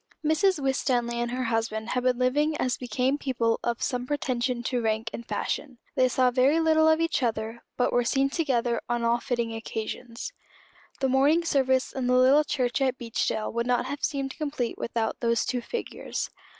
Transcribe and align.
Mrs. 0.25 0.59
Winstanley 0.59 1.19
and 1.19 1.29
her 1.29 1.43
husband 1.43 1.89
had 1.89 2.01
been 2.01 2.17
living 2.17 2.57
as 2.57 2.75
became 2.75 3.19
people 3.19 3.59
of 3.63 3.83
some 3.83 4.07
pretension 4.07 4.63
to 4.63 4.81
rank 4.81 5.11
and 5.13 5.23
fashion. 5.27 5.77
They 5.93 6.07
saw 6.09 6.31
very 6.31 6.59
little 6.59 6.87
of 6.87 6.99
each 6.99 7.21
other, 7.21 7.61
but 7.77 7.93
were 7.93 8.03
seen 8.03 8.31
together 8.31 8.81
on 8.89 9.03
all 9.03 9.19
fitting 9.19 9.53
occasions. 9.53 10.33
The 11.01 11.09
morning 11.09 11.45
service 11.45 11.93
in 11.93 12.07
the 12.07 12.17
little 12.17 12.43
church 12.43 12.81
at 12.81 12.97
Beechdale 12.97 13.53
would 13.53 13.67
not 13.67 13.85
have 13.85 14.03
seemed 14.03 14.35
complete 14.37 14.75
without 14.75 15.19
those 15.19 15.45
two 15.45 15.61
figures. 15.61 16.31